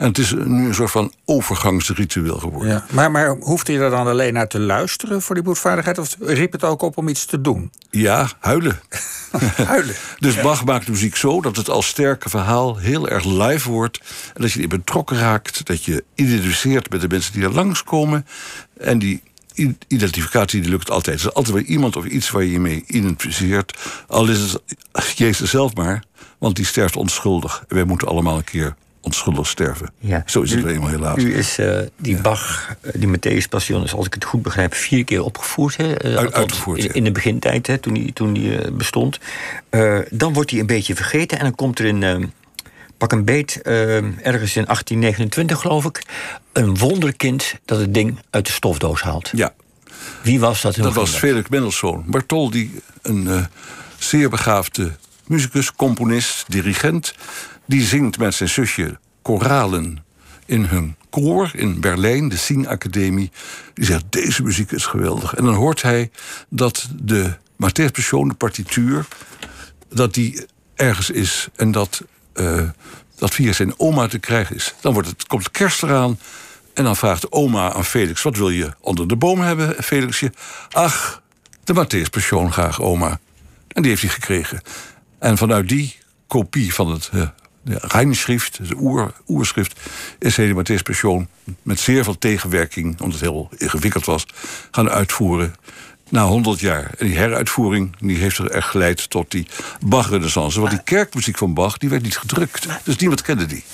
En 0.00 0.06
het 0.06 0.18
is 0.18 0.32
nu 0.32 0.66
een 0.66 0.74
soort 0.74 0.90
van 0.90 1.12
overgangsritueel 1.24 2.38
geworden. 2.38 2.68
Ja, 2.68 2.84
maar, 2.90 3.10
maar 3.10 3.36
hoefde 3.40 3.72
je 3.72 3.78
er 3.78 3.90
dan 3.90 4.06
alleen 4.06 4.32
naar 4.32 4.48
te 4.48 4.60
luisteren 4.60 5.22
voor 5.22 5.34
die 5.34 5.44
boetvaardigheid? 5.44 5.98
Of 5.98 6.16
riep 6.20 6.52
het 6.52 6.64
ook 6.64 6.82
op 6.82 6.96
om 6.96 7.08
iets 7.08 7.24
te 7.24 7.40
doen? 7.40 7.72
Ja, 7.90 8.28
huilen. 8.38 8.80
huilen. 9.66 9.94
dus 10.18 10.34
ja. 10.34 10.42
Bach 10.42 10.64
maakt 10.64 10.86
de 10.86 10.90
muziek 10.90 11.16
zo 11.16 11.40
dat 11.40 11.56
het 11.56 11.68
als 11.68 11.86
sterke 11.86 12.28
verhaal 12.28 12.76
heel 12.76 13.08
erg 13.08 13.24
live 13.24 13.70
wordt. 13.70 14.00
En 14.34 14.42
dat 14.42 14.52
je 14.52 14.56
erin 14.56 14.68
betrokken 14.68 15.18
raakt. 15.18 15.66
Dat 15.66 15.84
je 15.84 16.04
identificeert 16.14 16.90
met 16.90 17.00
de 17.00 17.08
mensen 17.08 17.32
die 17.32 17.42
er 17.42 17.54
langskomen. 17.54 18.26
En 18.78 18.98
die 18.98 19.22
identificatie 19.86 20.60
die 20.60 20.70
lukt 20.70 20.90
altijd. 20.90 21.20
Er 21.20 21.26
is 21.26 21.34
altijd 21.34 21.54
wel 21.54 21.64
iemand 21.64 21.96
of 21.96 22.04
iets 22.04 22.30
waar 22.30 22.42
je 22.42 22.50
je 22.50 22.60
mee 22.60 22.84
identificeert. 22.86 23.78
Al 24.08 24.28
is 24.28 24.56
het 24.92 25.18
Jezus 25.18 25.50
zelf 25.50 25.74
maar, 25.74 26.04
want 26.38 26.56
die 26.56 26.64
sterft 26.64 26.96
onschuldig. 26.96 27.64
En 27.68 27.74
wij 27.74 27.84
moeten 27.84 28.08
allemaal 28.08 28.36
een 28.36 28.44
keer 28.44 28.74
onschuldig 29.00 29.46
sterven. 29.46 29.92
Ja. 29.98 30.22
Zo 30.26 30.42
is 30.42 30.50
het 30.50 30.60
U- 30.60 30.62
wel 30.62 30.72
eenmaal 30.72 30.88
helaas. 30.88 31.22
U 31.22 31.36
is 31.36 31.58
eh, 31.58 31.78
die 31.96 32.20
Bach, 32.20 32.76
eh, 32.80 32.92
die 32.94 33.08
Matthäus 33.08 33.48
Passion, 33.48 33.84
is, 33.84 33.94
als 33.94 34.06
ik 34.06 34.14
het 34.14 34.24
goed 34.24 34.42
begrijp, 34.42 34.74
vier 34.74 35.04
keer 35.04 35.24
opgevoerd. 35.24 35.76
Hè? 35.76 35.94
Eh, 35.94 36.16
uitgevoerd, 36.16 36.78
in, 36.78 36.84
ja. 36.84 36.92
in 36.92 37.04
de 37.04 37.12
begintijd, 37.12 37.66
hè, 37.66 37.78
toen 37.78 37.94
die, 37.94 38.12
toen 38.12 38.32
die 38.32 38.70
bestond. 38.70 39.18
Dan 40.10 40.32
wordt 40.32 40.50
hij 40.50 40.60
een 40.60 40.66
beetje 40.66 40.94
vergeten 40.94 41.38
en 41.38 41.44
dan 41.44 41.54
komt 41.54 41.78
er 41.78 41.84
in. 41.84 42.32
Pak 43.00 43.12
een 43.12 43.24
beet, 43.24 43.62
eh, 43.62 43.96
ergens 44.26 44.56
in 44.56 44.64
1829 44.66 45.60
geloof 45.60 45.84
ik, 45.84 46.02
een 46.52 46.78
wonderkind 46.78 47.54
dat 47.64 47.78
het 47.78 47.94
ding 47.94 48.18
uit 48.30 48.46
de 48.46 48.52
stofdoos 48.52 49.02
haalt. 49.02 49.30
Ja, 49.32 49.54
Wie 50.22 50.40
was 50.40 50.60
dat? 50.60 50.74
dat 50.74 50.94
was 50.94 51.10
Felix 51.10 51.48
Mendelssohn. 51.48 52.04
Bartholdy, 52.06 52.70
een 53.02 53.28
eh, 53.28 53.44
zeer 53.98 54.28
begaafde 54.28 54.96
muzikus, 55.26 55.72
componist, 55.72 56.44
dirigent... 56.48 57.14
die 57.66 57.82
zingt 57.82 58.18
met 58.18 58.34
zijn 58.34 58.48
zusje 58.48 58.98
koralen 59.22 60.04
in 60.46 60.64
hun 60.64 60.96
koor 61.10 61.50
in 61.54 61.80
Berlijn, 61.80 62.28
de 62.28 62.36
Singacademie. 62.36 63.30
Die 63.74 63.84
zegt, 63.84 64.04
deze 64.10 64.42
muziek 64.42 64.70
is 64.72 64.86
geweldig. 64.86 65.34
En 65.34 65.44
dan 65.44 65.54
hoort 65.54 65.82
hij 65.82 66.10
dat 66.48 66.88
de 67.02 67.36
Matthäus 67.52 67.92
Passion, 67.92 68.28
de 68.28 68.34
partituur... 68.34 69.06
dat 69.88 70.14
die 70.14 70.46
ergens 70.74 71.10
is 71.10 71.48
en 71.56 71.70
dat, 71.70 72.02
eh, 72.40 72.68
dat 73.16 73.34
via 73.34 73.52
zijn 73.52 73.78
oma 73.78 74.06
te 74.06 74.18
krijgen 74.18 74.56
is. 74.56 74.74
Dan 74.80 74.92
wordt 74.92 75.08
het, 75.08 75.26
komt 75.26 75.50
kerst 75.50 75.82
eraan 75.82 76.18
en 76.74 76.84
dan 76.84 76.96
vraagt 76.96 77.32
oma 77.32 77.72
aan 77.72 77.84
Felix... 77.84 78.22
wat 78.22 78.36
wil 78.36 78.50
je 78.50 78.70
onder 78.80 79.08
de 79.08 79.16
boom 79.16 79.40
hebben, 79.40 79.82
Felixje? 79.82 80.32
Ach, 80.70 81.22
de 81.64 81.74
Matthäus 81.74 82.10
Passion 82.10 82.52
graag, 82.52 82.80
oma. 82.80 83.20
En 83.68 83.82
die 83.82 83.90
heeft 83.90 84.02
hij 84.02 84.10
gekregen. 84.10 84.62
En 85.18 85.38
vanuit 85.38 85.68
die 85.68 85.96
kopie 86.26 86.74
van 86.74 86.90
het 86.90 87.10
eh 87.12 87.28
de 87.62 87.78
Reinschrift, 87.80 88.68
de 88.68 88.76
oer, 88.76 89.12
oerschrift... 89.28 89.80
is 90.18 90.34
de 90.34 90.54
Matthäus 90.54 90.82
Passion 90.82 91.28
met 91.62 91.80
zeer 91.80 92.04
veel 92.04 92.18
tegenwerking... 92.18 93.00
omdat 93.00 93.20
het 93.20 93.30
heel 93.30 93.48
ingewikkeld 93.56 94.04
was, 94.04 94.26
gaan 94.70 94.90
uitvoeren 94.90 95.54
na 96.10 96.24
100 96.26 96.60
jaar. 96.60 96.90
En 96.98 97.06
die 97.06 97.16
heruitvoering 97.16 97.96
die 98.00 98.16
heeft 98.16 98.38
er 98.38 98.50
echt 98.50 98.68
geleid 98.68 99.10
tot 99.10 99.30
die 99.30 99.46
Bach-renaissance. 99.84 100.58
Want 100.60 100.70
die 100.72 100.82
kerkmuziek 100.84 101.38
van 101.38 101.54
Bach 101.54 101.78
die 101.78 101.88
werd 101.88 102.02
niet 102.02 102.16
gedrukt. 102.16 102.66
Dus 102.84 102.96
niemand 102.96 103.22
kende 103.22 103.46
die. 103.46 103.64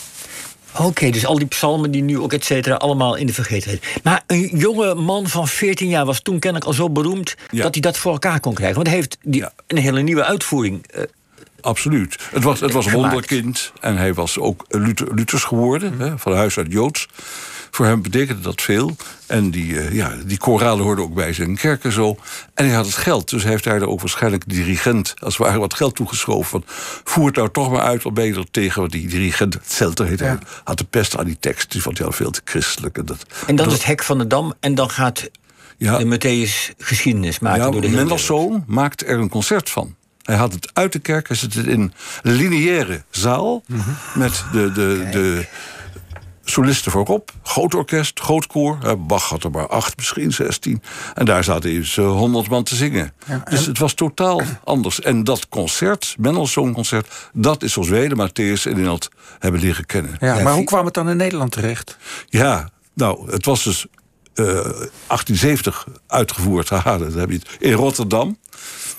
Oké, 0.78 1.11
dus 1.11 1.26
al 1.26 1.38
die 1.38 1.47
psalmen 1.47 1.90
die 1.90 2.02
nu 2.02 2.19
ook 2.19 2.33
et 2.33 2.45
cetera 2.45 2.75
allemaal 2.75 3.14
in 3.14 3.26
de 3.26 3.33
vergetenheid. 3.33 3.85
Maar 4.02 4.23
een 4.26 4.50
jonge 4.55 4.95
man 4.95 5.28
van 5.28 5.49
14 5.49 5.88
jaar 5.88 6.05
was 6.05 6.21
toen 6.21 6.38
kennelijk 6.38 6.69
al 6.69 6.75
zo 6.76 6.90
beroemd 6.90 7.35
Ja. 7.50 7.62
dat 7.62 7.73
hij 7.73 7.81
dat 7.83 7.97
voor 7.97 8.12
elkaar 8.12 8.40
kon 8.40 8.55
krijgen. 8.55 8.76
Want 8.76 8.87
hij 8.88 8.97
heeft 8.97 9.19
die, 9.23 9.40
Ja. 9.40 9.52
een 9.66 9.76
hele 9.78 10.00
nieuwe 10.02 10.25
uitvoering. 10.25 10.87
eh, 10.87 11.02
Absoluut. 11.61 12.16
Het 12.31 12.43
was, 12.43 12.61
het 12.61 12.73
was 12.73 12.87
een 12.87 12.93
wonderkind. 12.93 13.73
En 13.81 13.97
hij 13.97 14.14
was 14.14 14.38
ook 14.38 14.64
Luther, 14.69 15.14
Luthers 15.14 15.45
geworden, 15.45 15.99
hè, 16.00 16.19
van 16.19 16.35
huis 16.35 16.59
uit 16.59 16.73
Joods. 16.73 17.09
Voor 17.76 17.87
hem 17.87 18.02
betekende 18.02 18.40
dat 18.40 18.62
veel. 18.62 18.97
En 19.26 19.50
die, 19.50 19.80
eh, 19.80 19.92
ja, 19.92 20.14
die 20.25 20.38
koralen 20.38 20.85
hoorden 20.85 21.04
ook 21.04 21.14
bij 21.14 21.33
zijn 21.33 21.56
kerk 21.56 21.85
en 21.85 21.92
zo. 21.92 22.16
En 22.54 22.66
hij 22.66 22.75
had 22.75 22.87
het 22.87 22.95
geld, 22.95 23.30
dus 23.30 23.42
hij 23.42 23.50
heeft 23.50 23.64
daar 23.64 23.83
ook 23.83 24.00
waarschijnlijk 24.00 24.49
de 24.49 24.54
dirigent... 24.54 25.14
als 25.18 25.37
het 25.37 25.47
ware 25.47 25.59
wat 25.59 25.75
geld 25.75 25.95
toegeschoven. 25.95 26.50
Van, 26.50 26.64
voer 27.04 27.26
het 27.26 27.37
nou 27.37 27.50
toch 27.50 27.71
maar 27.71 27.80
uit, 27.80 28.02
wat 28.02 28.14
ben 28.14 28.25
je 28.25 28.35
er 28.35 28.50
tegen? 28.50 28.80
Want 28.80 28.92
die 28.92 29.09
dirigent, 29.09 29.59
Zelter 29.66 30.06
heet 30.06 30.21
hij, 30.21 30.38
had 30.64 30.78
de 30.78 30.85
pest 30.85 31.16
aan 31.16 31.25
die 31.25 31.37
tekst. 31.40 31.73
Die 31.73 31.83
vond 31.83 31.99
hij 31.99 32.06
al 32.06 32.12
veel 32.12 32.30
te 32.30 32.40
christelijk. 32.45 32.99
En 32.99 33.04
dat, 33.04 33.26
en 33.47 33.56
dan 33.56 33.66
is 33.66 33.73
het 33.73 33.85
hek 33.85 34.02
van 34.02 34.18
de 34.18 34.26
dam 34.26 34.54
en 34.61 34.75
dan 34.75 34.90
gaat 34.90 35.30
ja, 35.76 35.99
de 35.99 36.16
Matthäus 36.16 36.76
geschiedenis 36.78 37.38
maken 37.38 37.64
ja, 37.64 37.71
door 37.71 37.80
de. 37.80 37.88
Mendelssohn 37.88 38.64
maakt 38.66 39.06
er 39.06 39.18
een 39.18 39.28
concert 39.28 39.71
van. 39.71 39.95
Hij 40.23 40.37
had 40.37 40.52
het 40.52 40.71
uit 40.73 40.92
de 40.92 40.99
kerk, 40.99 41.28
hij 41.28 41.37
het 41.40 41.54
in 41.54 41.92
een 42.23 42.33
lineaire 42.33 43.04
zaal... 43.11 43.62
met 44.14 44.45
de, 44.52 44.73
de, 44.73 45.09
de 45.11 45.47
solisten 46.50 46.92
voorop, 46.92 47.32
groot 47.42 47.74
orkest, 47.74 48.20
groot 48.20 48.46
koor. 48.46 48.78
Bach 48.98 49.28
had 49.28 49.44
er 49.44 49.50
maar 49.50 49.68
acht, 49.68 49.96
misschien 49.96 50.32
zestien. 50.32 50.82
En 51.14 51.24
daar 51.24 51.44
zaten 51.44 51.70
eens 51.70 51.96
eh, 51.96 52.10
honderd 52.10 52.48
man 52.48 52.62
te 52.62 52.76
zingen. 52.76 53.12
Dus 53.50 53.66
het 53.66 53.78
was 53.78 53.94
totaal 53.94 54.40
anders. 54.64 55.00
En 55.00 55.24
dat 55.24 55.48
concert, 55.48 56.14
Mendelssohn-concert... 56.18 57.30
dat 57.32 57.62
is 57.62 57.72
zoals 57.72 57.88
wij 57.88 58.08
de 58.08 58.28
Matthäus 58.28 58.62
in 58.62 58.72
Nederland 58.72 59.08
hebben 59.38 59.60
leren 59.60 59.86
kennen. 59.86 60.16
Ja, 60.20 60.40
maar 60.40 60.54
hoe 60.54 60.64
kwam 60.64 60.84
het 60.84 60.94
dan 60.94 61.08
in 61.08 61.16
Nederland 61.16 61.52
terecht? 61.52 61.96
Ja, 62.28 62.70
nou, 62.94 63.30
het 63.30 63.44
was 63.44 63.64
dus 63.64 63.86
eh, 64.34 64.44
1870 64.44 65.86
uitgevoerd, 66.06 66.68
haha, 66.74 66.98
dat 66.98 67.14
heb 67.14 67.30
je 67.30 67.36
het, 67.36 67.56
in 67.58 67.72
Rotterdam. 67.72 68.38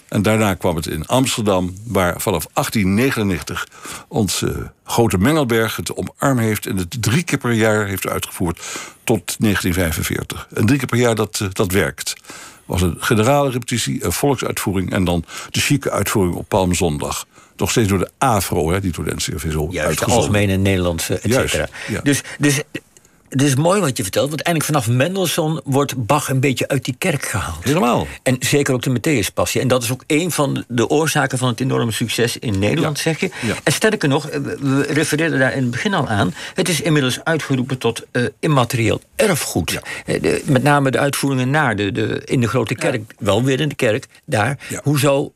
En 0.09 0.21
daarna 0.21 0.53
kwam 0.53 0.75
het 0.75 0.87
in 0.87 1.05
Amsterdam, 1.05 1.75
waar 1.83 2.21
vanaf 2.21 2.47
1899 2.53 3.67
onze 4.07 4.71
grote 4.83 5.17
Mengelberg 5.17 5.75
het 5.75 5.93
omarm 5.95 6.37
heeft 6.37 6.65
en 6.65 6.77
het 6.77 6.97
drie 6.99 7.23
keer 7.23 7.37
per 7.37 7.51
jaar 7.51 7.85
heeft 7.85 8.07
uitgevoerd 8.07 8.57
tot 9.03 9.35
1945. 9.39 10.47
En 10.53 10.65
drie 10.65 10.77
keer 10.77 10.87
per 10.87 10.97
jaar 10.97 11.15
dat, 11.15 11.39
eh, 11.41 11.47
dat 11.51 11.71
werkt. 11.71 12.13
was 12.65 12.81
een 12.81 12.95
generale 12.99 13.49
repetitie, 13.49 14.05
een 14.05 14.11
volksuitvoering 14.11 14.91
en 14.91 15.03
dan 15.03 15.25
de 15.49 15.59
chique 15.59 15.91
uitvoering 15.91 16.35
op 16.35 16.47
Palmzondag. 16.47 17.25
Nog 17.57 17.71
steeds 17.71 17.87
door 17.87 17.99
de 17.99 18.09
AVRO, 18.17 18.71
hè, 18.71 18.81
die 18.81 18.91
door 18.91 19.05
de 19.05 19.13
NCRV 19.15 19.51
zo 19.51 19.67
Juist, 19.71 19.99
de 19.99 20.05
algemene 20.05 20.55
Nederlandse, 20.55 21.13
et 21.13 21.31
Juist, 21.31 21.49
cetera. 21.49 21.69
ja. 21.87 22.01
Dus, 22.01 22.21
dus 22.39 22.61
het 23.29 23.41
is 23.41 23.55
mooi 23.55 23.79
wat 23.81 23.97
je 23.97 24.03
vertelt, 24.03 24.29
want 24.29 24.41
eindelijk 24.41 24.73
vanaf 24.73 24.95
Mendelssohn 24.97 25.61
wordt 25.63 26.05
Bach 26.05 26.29
een 26.29 26.39
beetje 26.39 26.67
uit 26.67 26.85
die 26.85 26.95
kerk 26.97 27.25
gehaald. 27.25 27.63
Helemaal. 27.63 28.07
En 28.23 28.35
zeker 28.39 28.73
ook 28.73 28.81
de 28.81 28.89
Matthäus-passie. 28.99 29.61
En 29.61 29.67
dat 29.67 29.83
is 29.83 29.91
ook 29.91 30.03
een 30.07 30.31
van 30.31 30.63
de 30.67 30.87
oorzaken 30.89 31.37
van 31.37 31.47
het 31.47 31.59
enorme 31.59 31.91
succes 31.91 32.37
in 32.37 32.59
Nederland, 32.59 32.97
Ja. 32.97 33.03
zeg 33.03 33.19
je. 33.19 33.29
Ja. 33.41 33.55
En 33.63 33.71
sterker 33.73 34.09
nog, 34.09 34.29
eh, 34.29 34.39
we 34.59 34.81
refereerden 34.89 35.39
daar 35.39 35.53
in 35.53 35.61
het 35.61 35.71
begin 35.71 35.93
al 35.93 36.07
aan... 36.07 36.33
het 36.53 36.69
is 36.69 36.81
inmiddels 36.81 37.23
uitgeroepen 37.23 37.77
tot 37.77 38.03
eh, 38.11 38.23
immaterieel 38.39 39.01
erfgoed. 39.15 39.79
Eh, 40.05 40.21
de- 40.21 40.41
met 40.45 40.63
name 40.63 40.91
de 40.91 40.99
uitvoeringen 40.99 41.49
naar 41.49 41.75
de, 41.75 41.91
de, 41.91 42.21
in 42.25 42.41
de 42.41 42.47
grote 42.47 42.75
kerk, 42.75 43.13
wel 43.19 43.43
weer 43.43 43.59
in 43.59 43.69
de 43.69 43.75
kerk, 43.75 44.05
daar. 44.25 44.57
Ja. 44.69 44.79
Hoe 44.83 44.99
zou 44.99 45.29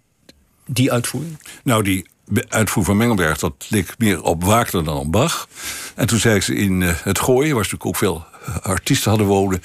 die 0.66 0.92
uitvoering? 0.92 1.38
Nou, 1.64 1.84
die 1.84 2.06
uitvoer 2.50 2.84
van 2.84 2.98
Mengelberg, 2.98 3.38
dat 3.38 3.54
leek 3.68 3.94
meer 3.98 4.22
op 4.22 4.44
Wagner 4.44 4.84
dan 4.84 4.98
op 4.98 5.12
Bach. 5.12 5.48
En 5.96 6.08
toen 6.08 6.20
zei 6.20 6.42
ze 6.42 6.56
in 6.56 6.82
eh, 6.82 6.94
het 7.04 7.20
Gooien, 7.20 7.56
waar 7.56 7.66
ze 7.66 7.72
natuurlijk 7.72 7.86
ook 7.86 7.98
veel 7.98 8.26
eh, 8.46 8.56
artiesten 8.72 9.10
hadden 9.10 9.28
wonen... 9.28 9.62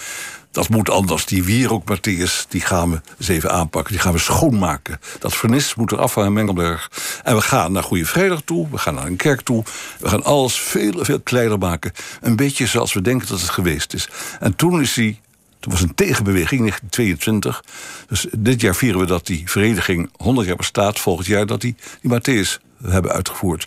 dat 0.50 0.68
moet 0.68 0.90
anders. 0.90 1.26
Die 1.26 1.44
Wierook 1.44 1.82
Matthäus, 1.82 2.48
die 2.48 2.60
gaan 2.60 2.90
we 2.90 3.00
eens 3.18 3.28
even 3.28 3.50
aanpakken. 3.50 3.92
Die 3.92 4.02
gaan 4.02 4.12
we 4.12 4.18
schoonmaken. 4.18 5.00
Dat 5.18 5.34
vernis 5.34 5.74
moet 5.74 5.92
eraf 5.92 6.12
van 6.12 6.32
Mengelberg. 6.32 6.90
En 7.22 7.34
we 7.34 7.40
gaan 7.40 7.72
naar 7.72 7.82
Goede 7.82 8.06
Vrijdag 8.06 8.40
toe. 8.44 8.68
We 8.70 8.78
gaan 8.78 8.94
naar 8.94 9.06
een 9.06 9.16
kerk 9.16 9.40
toe. 9.40 9.64
We 9.98 10.08
gaan 10.08 10.24
alles 10.24 10.54
veel, 10.54 11.04
veel 11.04 11.20
kleiner 11.20 11.58
maken. 11.58 11.92
Een 12.20 12.36
beetje 12.36 12.66
zoals 12.66 12.92
we 12.92 13.02
denken 13.02 13.28
dat 13.28 13.40
het 13.40 13.50
geweest 13.50 13.94
is. 13.94 14.08
En 14.40 14.56
toen 14.56 14.80
is 14.80 14.96
hij 14.96 15.20
toen 15.66 15.74
was 15.74 15.84
een 15.84 15.94
tegenbeweging, 15.94 16.60
1922. 16.60 17.64
Dus 18.08 18.26
dit 18.38 18.60
jaar 18.60 18.74
vieren 18.74 19.00
we 19.00 19.06
dat 19.06 19.26
die 19.26 19.42
vereniging 19.50 20.10
100 20.16 20.46
jaar 20.46 20.56
bestaat. 20.56 20.98
Volgend 20.98 21.26
jaar 21.26 21.46
dat 21.46 21.60
die, 21.60 21.74
die 22.00 22.10
Matthäus 22.10 22.62
hebben 22.82 23.12
uitgevoerd. 23.12 23.66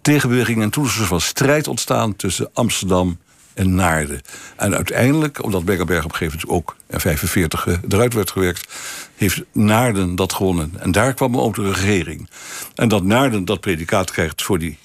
Tegenbeweging 0.00 0.62
en 0.62 0.70
toen 0.70 0.84
is 0.84 0.98
er 0.98 1.06
van 1.06 1.20
strijd 1.20 1.68
ontstaan 1.68 2.16
tussen 2.16 2.50
Amsterdam 2.52 3.18
en 3.54 3.74
Naarden. 3.74 4.20
En 4.56 4.74
uiteindelijk, 4.74 5.44
omdat 5.44 5.64
Beckerberg 5.64 6.04
op 6.04 6.10
een 6.10 6.16
gegeven 6.16 6.40
moment 6.46 6.58
ook 6.58 6.76
in 6.86 7.00
45 7.00 7.66
eh, 7.66 7.74
eruit 7.88 8.14
werd 8.14 8.30
gewerkt, 8.30 8.72
heeft 9.16 9.42
Naarden 9.52 10.14
dat 10.14 10.32
gewonnen. 10.32 10.72
En 10.78 10.92
daar 10.92 11.14
kwam 11.14 11.38
ook 11.38 11.54
de 11.54 11.72
regering. 11.72 12.28
En 12.74 12.88
dat 12.88 13.04
Naarden 13.04 13.44
dat 13.44 13.60
predicaat 13.60 14.10
krijgt 14.10 14.42
voor 14.42 14.58
die 14.58 14.78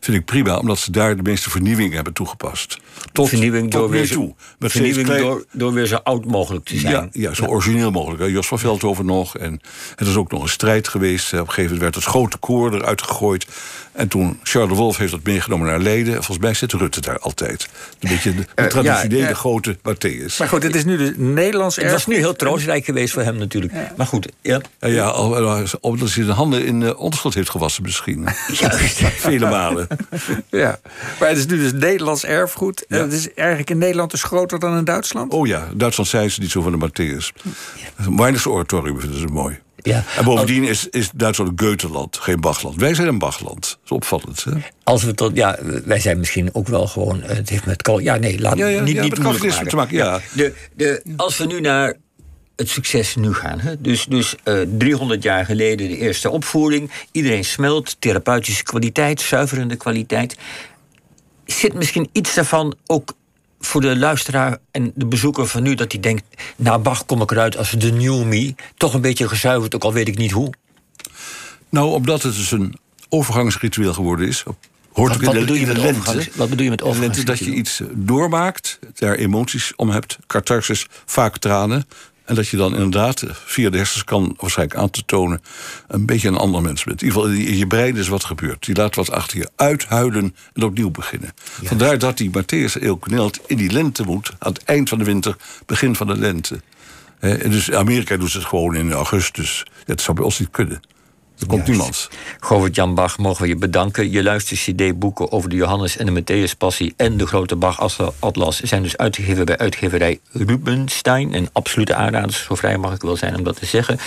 vind 0.00 0.16
ik 0.16 0.24
prima, 0.24 0.58
omdat 0.58 0.78
ze 0.78 0.90
daar 0.90 1.16
de 1.16 1.22
meeste 1.22 1.50
vernieuwingen 1.50 1.94
hebben 1.94 2.12
toegepast. 2.12 2.78
Tot, 3.12 3.28
vernieuwing 3.28 3.70
tot 3.70 3.80
door 3.80 3.90
weer, 3.90 4.06
zo, 4.06 4.14
toe. 4.14 4.34
Met 4.58 4.72
vernieuwing 4.72 5.06
klein- 5.06 5.22
door, 5.22 5.44
door 5.52 5.72
weer 5.72 5.86
zo 5.86 5.96
oud 5.96 6.24
mogelijk 6.24 6.64
te 6.64 6.78
zijn. 6.78 6.92
ja, 6.92 7.08
ja, 7.12 7.34
zo 7.34 7.44
origineel 7.44 7.90
mogelijk. 7.90 8.20
hè. 8.20 8.26
Jos 8.26 8.46
van 8.46 8.58
Veldhoven 8.58 9.06
nog. 9.06 9.38
En 9.38 9.60
het 9.96 10.08
is 10.08 10.16
ook 10.16 10.30
nog 10.30 10.42
een 10.42 10.48
strijd 10.48 10.88
geweest. 10.88 11.32
Op 11.32 11.38
een 11.38 11.46
gegeven 11.46 11.62
moment 11.62 11.80
werd 11.80 11.94
het 11.94 12.04
grote 12.04 12.36
koor 12.36 12.74
eruit 12.74 13.02
gegooid. 13.02 13.46
En 13.92 14.08
toen 14.08 14.38
Charles 14.42 14.70
de 14.70 14.76
Wolf 14.76 14.96
heeft 14.96 15.10
dat 15.10 15.22
meegenomen 15.22 15.66
naar 15.66 15.80
Leiden. 15.80 16.14
Volgens 16.14 16.38
mij 16.38 16.54
zit 16.54 16.72
Rutte 16.72 17.00
daar 17.00 17.18
altijd. 17.18 17.68
Een 18.00 18.08
beetje 18.08 18.34
de, 18.34 18.46
de 18.54 18.66
traditionele 18.66 19.28
ja. 19.28 19.34
grote 19.34 19.76
Matthäus. 19.76 20.36
Maar 20.38 20.48
goed, 20.48 20.62
het 20.62 20.74
is 20.74 20.84
nu 20.84 20.96
de 20.96 21.14
Nederlands 21.16 21.76
Het 21.76 21.90
was 21.90 22.06
nu 22.06 22.16
heel 22.16 22.36
troostrijk 22.36 22.84
geweest 22.84 23.12
voor 23.12 23.22
hem 23.22 23.36
natuurlijk. 23.36 23.72
Maar 23.96 24.06
goed, 24.06 24.28
ja. 24.40 24.60
Ja, 24.80 25.12
omdat 25.80 25.98
hij 25.98 26.24
zijn 26.24 26.28
handen 26.28 26.64
in 26.64 26.80
uh, 26.80 27.00
onderschot 27.00 27.34
heeft 27.34 27.50
gewassen 27.50 27.82
misschien. 27.82 28.28
Juist. 28.52 29.00
Vele 29.46 29.56
malen. 29.56 29.86
Ja, 30.50 30.80
maar 31.20 31.28
het 31.28 31.38
is 31.38 31.46
nu 31.46 31.56
dus 31.56 31.72
Nederlands 31.72 32.24
erfgoed. 32.24 32.86
En 32.86 33.00
het 33.00 33.12
is 33.12 33.34
eigenlijk 33.34 33.70
in 33.70 33.78
Nederland 33.78 34.10
dus 34.10 34.22
groter 34.22 34.58
dan 34.58 34.76
in 34.76 34.84
Duitsland. 34.84 35.32
Oh 35.32 35.46
ja, 35.46 35.68
Duitsland 35.74 36.10
zijn 36.10 36.30
ze 36.30 36.40
niet 36.40 36.50
zo 36.50 36.62
van 36.62 36.78
de 36.78 36.88
Matthäus. 36.88 37.48
Weinig 38.16 38.46
oratorium 38.46 39.00
vinden 39.00 39.20
ze 39.20 39.26
mooi. 39.26 39.58
Ja. 39.82 40.04
En 40.16 40.24
bovendien 40.24 40.64
is, 40.64 40.88
is 40.88 41.10
Duitsland 41.14 41.60
een 41.60 42.06
geen 42.10 42.40
Bachland. 42.40 42.76
Wij 42.76 42.94
zijn 42.94 43.08
een 43.08 43.18
Bachland. 43.18 43.60
Dat 43.60 43.78
is 43.84 43.90
opvallend. 43.90 44.44
Hè? 44.44 44.52
Als 44.84 45.02
we 45.02 45.14
tot, 45.14 45.36
ja, 45.36 45.58
wij 45.84 46.00
zijn 46.00 46.18
misschien 46.18 46.54
ook 46.54 46.68
wel 46.68 46.86
gewoon. 46.86 47.22
Het 47.22 47.48
heeft 47.48 47.66
met. 47.66 47.90
Ja, 48.00 48.16
nee, 48.16 48.40
laat 48.40 48.56
Ja, 48.56 48.66
ja, 48.66 48.80
niet, 48.82 48.94
ja, 48.94 49.02
niet 49.02 49.18
moeilijk 49.18 49.68
te 49.68 49.76
maken, 49.76 49.96
ja. 49.96 50.20
De, 50.32 50.54
de, 50.76 51.02
als 51.16 51.38
we 51.38 51.46
nu 51.46 51.60
naar 51.60 51.96
het 52.62 52.70
succes 52.70 53.14
nu 53.14 53.34
gaan. 53.34 53.60
Hè? 53.60 53.80
Dus, 53.80 54.04
dus 54.04 54.34
eh 54.42 54.60
300 54.78 55.22
jaar 55.22 55.44
geleden 55.44 55.88
de 55.88 55.96
eerste 55.96 56.30
opvoering. 56.30 56.90
Iedereen 57.12 57.44
smelt, 57.44 57.96
therapeutische 57.98 58.62
kwaliteit, 58.62 59.20
zuiverende 59.20 59.76
kwaliteit. 59.76 60.36
Zit 61.44 61.74
misschien 61.74 62.08
iets 62.12 62.34
daarvan 62.34 62.74
ook 62.86 63.12
voor 63.60 63.80
de 63.80 63.96
luisteraar 63.96 64.58
en 64.70 64.92
de 64.94 65.06
bezoeker 65.06 65.46
van 65.46 65.62
nu... 65.62 65.74
dat 65.74 65.92
hij 65.92 66.00
denkt, 66.00 66.24
na 66.56 66.78
Bach 66.78 67.06
kom 67.06 67.22
ik 67.22 67.30
eruit 67.30 67.56
als 67.56 67.70
de 67.70 67.92
new 67.92 68.24
me. 68.24 68.54
Toch 68.76 68.94
een 68.94 69.00
beetje 69.00 69.28
gezuiverd, 69.28 69.74
ook 69.74 69.84
al 69.84 69.92
weet 69.92 70.08
ik 70.08 70.18
niet 70.18 70.30
hoe. 70.30 70.52
Nou, 71.68 71.90
omdat 71.92 72.22
het 72.22 72.34
dus 72.34 72.50
een 72.50 72.74
overgangsritueel 73.08 73.92
geworden 73.94 74.28
is. 74.28 74.42
Hoort 74.92 75.12
Wat- 75.16 75.22
wat 75.24 75.34
de, 75.34 75.40
bedoel 75.40 75.56
je 75.56 75.66
met 75.66 75.76
lente. 75.76 76.28
wat 76.34 76.48
bedoel 76.48 76.64
je 76.64 76.70
met 76.70 76.80
lente 76.80 76.98
dat 76.98 77.38
je 77.38 77.44
overgangsritueel? 77.44 77.58
iets 77.58 77.80
doormaakt, 77.92 78.78
daar 78.94 79.14
emoties 79.14 79.72
om 79.76 79.90
hebt, 79.90 80.18
catharsis, 80.26 80.86
vaak 81.06 81.38
tranen. 81.38 81.86
En 82.24 82.34
dat 82.34 82.48
je 82.48 82.56
dan 82.56 82.72
inderdaad 82.72 83.24
via 83.30 83.70
de 83.70 83.76
hersens 83.76 84.04
kan 84.04 84.34
waarschijnlijk 84.36 84.78
aan 84.78 84.90
te 84.90 85.02
tonen... 85.04 85.42
een 85.88 86.06
beetje 86.06 86.28
een 86.28 86.36
ander 86.36 86.62
mens 86.62 86.84
bent. 86.84 87.02
In 87.02 87.06
ieder 87.06 87.22
geval 87.22 87.36
in 87.36 87.56
je 87.56 87.66
brein 87.66 87.96
is 87.96 88.08
wat 88.08 88.24
gebeurd. 88.24 88.66
Je 88.66 88.74
laat 88.74 88.94
wat 88.94 89.10
achter 89.10 89.38
je 89.38 89.50
uithuilen 89.56 90.34
en 90.52 90.62
opnieuw 90.62 90.90
beginnen. 90.90 91.32
Vandaar 91.62 91.98
dat 91.98 92.16
die 92.16 92.30
Matthäus 92.30 92.82
Eeuwknelt 92.82 93.40
in 93.46 93.56
die 93.56 93.72
lente 93.72 94.04
moet. 94.04 94.32
Aan 94.38 94.52
het 94.52 94.64
eind 94.64 94.88
van 94.88 94.98
de 94.98 95.04
winter, 95.04 95.36
begin 95.66 95.96
van 95.96 96.06
de 96.06 96.16
lente. 96.16 96.60
Hè, 97.18 97.34
en 97.34 97.50
dus 97.50 97.72
Amerika 97.72 98.16
doet 98.16 98.32
het 98.32 98.44
gewoon 98.44 98.74
in 98.74 98.92
augustus. 98.92 99.66
Dat 99.84 100.00
zou 100.00 100.16
bij 100.16 100.24
ons 100.24 100.38
niet 100.38 100.50
kunnen. 100.50 100.82
Er 101.42 101.48
komt 101.48 101.66
niemand. 101.66 102.08
Govert 102.40 102.74
Jan 102.74 102.94
Bach, 102.94 103.18
mogen 103.18 103.42
we 103.42 103.48
je 103.48 103.56
bedanken. 103.56 104.10
Je 104.10 104.22
luistert 104.22 104.60
cd-boeken 104.60 105.32
over 105.32 105.50
de 105.50 105.56
Johannes 105.56 105.96
en 105.96 106.14
de 106.14 106.22
Matthäus 106.22 106.56
Passie... 106.58 106.94
en 106.96 107.16
de 107.16 107.26
Grote 107.26 107.56
Bach-atlas 107.56 108.60
zijn 108.60 108.82
dus 108.82 108.96
uitgegeven 108.96 109.44
bij 109.44 109.58
uitgeverij 109.58 110.20
Rubenstein. 110.32 111.34
Een 111.34 111.48
absolute 111.52 111.94
aanrader, 111.94 112.44
zo 112.48 112.54
vrij 112.54 112.78
mag 112.78 112.94
ik 112.94 113.02
wel 113.02 113.16
zijn 113.16 113.36
om 113.36 113.44
dat 113.44 113.56
te 113.56 113.66
zeggen. 113.66 113.98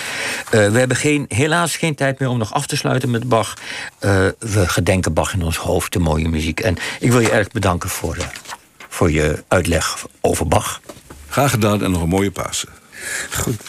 Eh, 0.50 0.70
we 0.70 0.78
hebben 0.78 0.96
geen, 0.96 1.24
helaas 1.28 1.76
geen 1.76 1.94
tijd 1.94 2.18
meer 2.18 2.28
om 2.28 2.38
nog 2.38 2.52
af 2.52 2.66
te 2.66 2.76
sluiten 2.76 3.10
met 3.10 3.28
Bach. 3.28 3.54
Eh, 3.98 4.26
we 4.38 4.68
gedenken 4.68 5.12
Bach 5.12 5.32
in 5.32 5.42
ons 5.42 5.56
hoofd, 5.56 5.92
de 5.92 5.98
mooie 5.98 6.28
muziek. 6.28 6.60
En 6.60 6.76
ik 7.00 7.10
wil 7.10 7.20
je 7.20 7.30
erg 7.30 7.50
bedanken 7.50 7.88
voor, 7.88 8.16
eh, 8.16 8.26
voor 8.88 9.10
je 9.10 9.44
uitleg 9.48 10.06
over 10.20 10.48
Bach. 10.48 10.80
Graag 11.28 11.50
gedaan 11.50 11.82
en 11.82 11.90
nog 11.90 12.02
een 12.02 12.08
mooie 12.08 12.30
Pasen. 12.30 12.68
Goed. 13.30 13.60